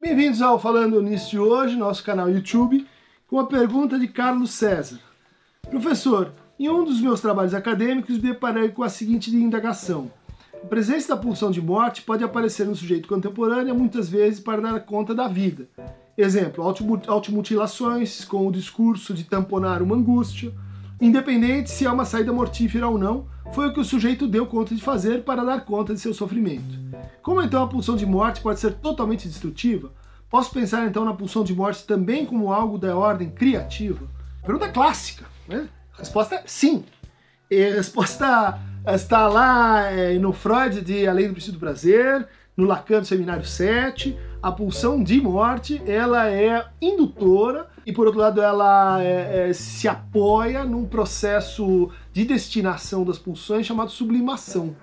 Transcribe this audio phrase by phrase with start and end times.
[0.00, 2.86] Bem-vindos ao Falando Nisso de hoje, nosso canal YouTube,
[3.26, 5.00] com a pergunta de Carlos César.
[5.68, 10.08] Professor, em um dos meus trabalhos acadêmicos me deparei com a seguinte indagação.
[10.54, 14.78] A presença da pulsão de morte pode aparecer no sujeito contemporâneo muitas vezes para dar
[14.84, 15.68] conta da vida.
[16.16, 16.62] Exemplo,
[17.08, 20.54] automutilações com o discurso de tamponar uma angústia,
[21.00, 24.76] independente se é uma saída mortífera ou não, foi o que o sujeito deu conta
[24.76, 26.87] de fazer para dar conta de seu sofrimento.
[27.22, 29.92] Como então a pulsão de morte pode ser totalmente destrutiva?
[30.30, 34.06] Posso pensar então na pulsão de morte também como algo da ordem criativa?
[34.42, 35.68] Pergunta clássica, né?
[35.92, 36.84] Resposta é sim.
[37.50, 42.64] E a resposta está lá é, no Freud de Além do Princípio do Prazer, no
[42.64, 48.42] Lacan do Seminário 7, a pulsão de morte ela é indutora e por outro lado
[48.42, 54.76] ela é, é, se apoia num processo de destinação das pulsões chamado sublimação.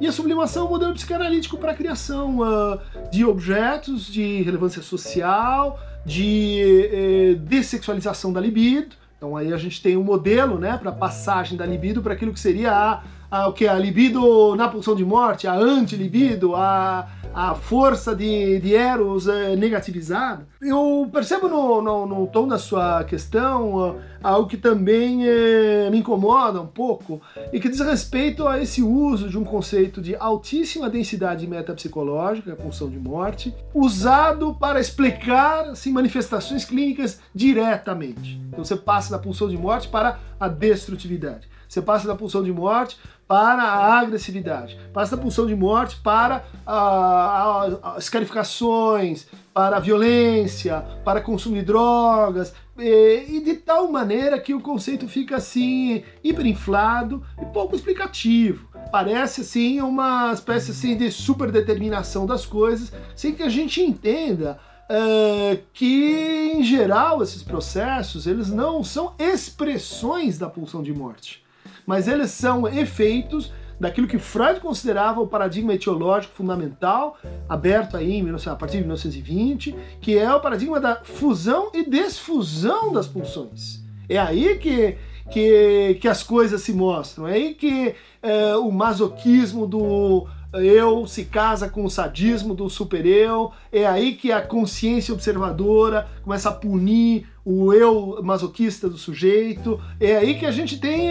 [0.00, 2.80] E a sublimação é um modelo psicanalítico para a criação uh,
[3.10, 8.96] de objetos de relevância social, de eh, dessexualização da libido.
[9.16, 12.40] Então aí a gente tem um modelo né, para passagem da libido para aquilo que
[12.40, 13.66] seria a, a, o que?
[13.66, 19.54] a libido na pulsão de morte, a anti-libido, a a força de, de Eros é
[19.54, 20.46] negativizada.
[20.60, 26.60] Eu percebo no, no, no, tom da sua questão algo que também é, me incomoda
[26.60, 27.20] um pouco
[27.52, 32.56] e que diz respeito a esse uso de um conceito de altíssima densidade metapsicológica, a
[32.56, 38.40] pulsão de morte, usado para explicar assim, manifestações clínicas diretamente.
[38.48, 41.48] Então você passa da pulsão de morte para a destrutividade.
[41.70, 46.44] Você passa da pulsão de morte para a agressividade, passa da pulsão de morte para
[46.66, 55.06] as escarificações, para a violência, para consumir drogas, e, de tal maneira que o conceito
[55.06, 58.68] fica assim hiperinflado e pouco explicativo.
[58.90, 64.58] Parece assim uma espécie assim de superdeterminação das coisas, sem que a gente entenda
[64.90, 71.48] uh, que em geral esses processos eles não são expressões da pulsão de morte
[71.86, 77.16] mas eles são efeitos daquilo que Freud considerava o paradigma etiológico fundamental,
[77.48, 83.06] aberto aí a partir de 1920, que é o paradigma da fusão e desfusão das
[83.06, 83.80] pulsões.
[84.06, 84.98] É aí que,
[85.30, 91.26] que, que as coisas se mostram, é aí que é, o masoquismo do eu se
[91.26, 97.28] casa com o sadismo do super-eu, é aí que a consciência observadora começa a punir
[97.44, 101.10] o eu masoquista do sujeito, é aí que a gente tem,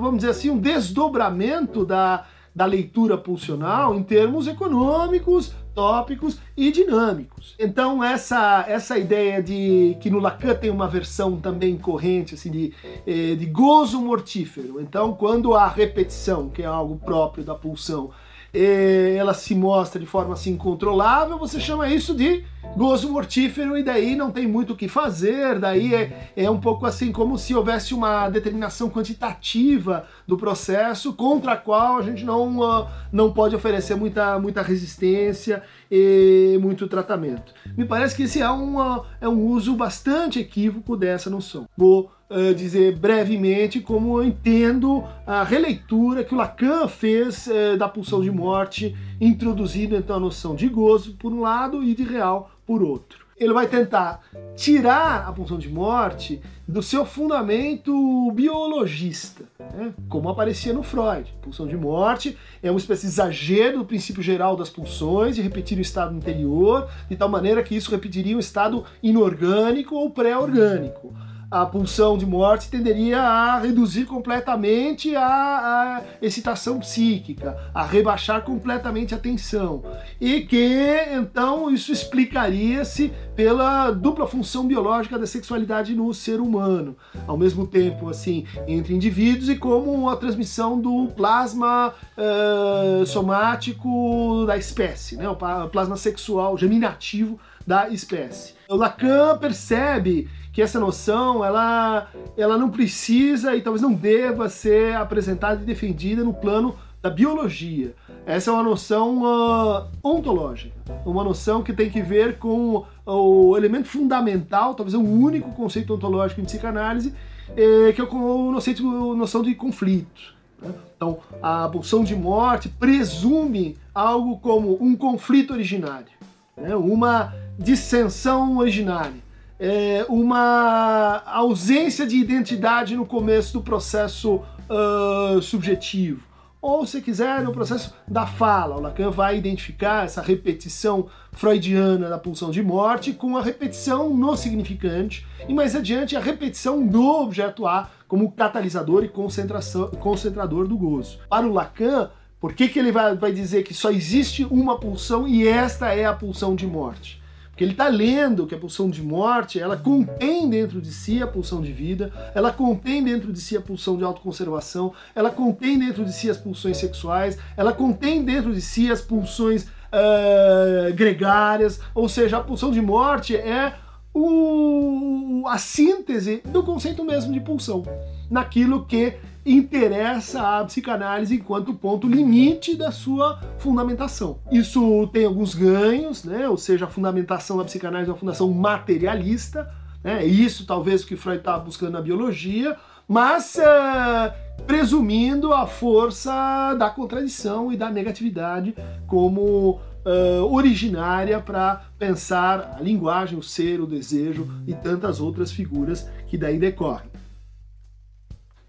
[0.00, 7.54] vamos dizer assim, um desdobramento da, da leitura pulsional em termos econômicos, tópicos e dinâmicos.
[7.58, 12.74] Então essa essa ideia de que no Lacan tem uma versão também corrente assim de,
[13.06, 14.80] eh, de gozo mortífero.
[14.80, 18.10] Então quando a repetição, que é algo próprio da pulsão,
[18.52, 22.44] ela se mostra de forma assim incontrolável, você chama isso de
[22.76, 26.86] gozo mortífero e daí não tem muito o que fazer, daí é, é um pouco
[26.86, 32.58] assim como se houvesse uma determinação quantitativa do processo contra a qual a gente não,
[32.58, 37.52] uh, não pode oferecer muita, muita resistência e muito tratamento.
[37.76, 41.66] Me parece que esse é um, uh, é um uso bastante equívoco dessa noção.
[41.76, 47.88] Vou uh, dizer brevemente como eu entendo a releitura que o Lacan fez uh, da
[47.88, 52.50] pulsão de morte, introduzindo então a noção de gozo por um lado e de real
[52.68, 53.26] por outro.
[53.38, 54.20] Ele vai tentar
[54.54, 59.94] tirar a pulsão de morte do seu fundamento biologista, né?
[60.06, 61.32] como aparecia no Freud.
[61.40, 65.78] Pulsão de morte é uma espécie de exagero do princípio geral das pulsões de repetir
[65.78, 71.14] o estado interior, de tal maneira que isso repetiria um estado inorgânico ou pré-orgânico
[71.50, 79.14] a pulsão de morte tenderia a reduzir completamente a, a, excitação psíquica, a rebaixar completamente
[79.14, 79.82] a tensão.
[80.20, 80.76] E que
[81.12, 88.10] então isso explicaria-se pela dupla função biológica da sexualidade no ser humano, ao mesmo tempo
[88.10, 95.28] assim entre indivíduos e como a transmissão do plasma uh, somático da espécie, né?
[95.28, 95.36] o
[95.68, 98.54] plasma sexual geminativo da espécie.
[98.68, 100.28] O Lacan percebe
[100.58, 106.24] que essa noção ela, ela não precisa e talvez não deva ser apresentada e defendida
[106.24, 107.94] no plano da biologia.
[108.26, 110.74] Essa é uma noção uh, ontológica,
[111.06, 116.40] uma noção que tem que ver com o elemento fundamental, talvez o único conceito ontológico
[116.40, 117.14] em psicanálise,
[117.56, 118.82] eh, que é o conceito,
[119.14, 120.34] noção de conflito.
[120.60, 120.74] Né?
[120.96, 126.08] Então, a pulsão de morte presume algo como um conflito originário,
[126.56, 126.74] né?
[126.74, 129.27] uma dissensão originária
[129.58, 136.22] é, uma ausência de identidade no começo do processo uh, subjetivo,
[136.60, 138.76] ou se quiser, no processo da fala.
[138.76, 144.36] O Lacan vai identificar essa repetição freudiana da pulsão de morte com a repetição no
[144.36, 151.18] significante e mais adiante a repetição do objeto A como catalisador e concentrador do gozo.
[151.28, 155.28] Para o Lacan, por que, que ele vai, vai dizer que só existe uma pulsão
[155.28, 157.20] e esta é a pulsão de morte?
[157.58, 161.26] Porque ele está lendo que a pulsão de morte, ela contém dentro de si a
[161.26, 166.04] pulsão de vida, ela contém dentro de si a pulsão de autoconservação, ela contém dentro
[166.04, 172.08] de si as pulsões sexuais, ela contém dentro de si as pulsões uh, gregárias, ou
[172.08, 173.74] seja, a pulsão de morte é
[174.14, 177.82] o, a síntese do conceito mesmo de pulsão,
[178.30, 184.38] naquilo que interessa à psicanálise enquanto ponto limite da sua fundamentação.
[184.50, 186.48] Isso tem alguns ganhos, né?
[186.48, 189.70] ou seja, a fundamentação da psicanálise é uma fundação materialista,
[190.02, 190.24] né?
[190.24, 192.76] isso talvez o que Freud estava buscando na biologia,
[193.06, 198.74] mas uh, presumindo a força da contradição e da negatividade
[199.06, 206.06] como uh, originária para pensar a linguagem, o ser, o desejo e tantas outras figuras
[206.26, 207.08] que daí decorrem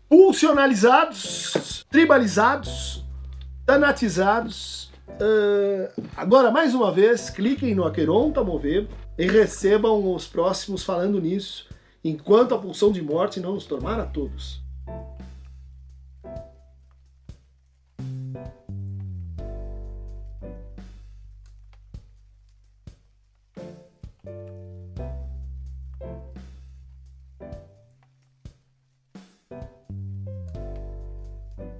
[0.09, 3.05] pulsionalizados, tribalizados,
[3.65, 4.91] tanatizados.
[5.07, 11.67] Uh, agora, mais uma vez, cliquem no Aqueronta Mover e recebam os próximos falando nisso,
[12.03, 14.61] enquanto a pulsão de morte não nos tomar a todos.